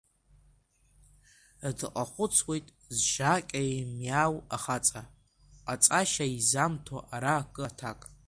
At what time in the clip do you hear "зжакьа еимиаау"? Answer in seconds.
2.95-4.33